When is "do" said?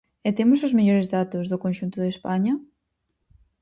1.51-1.61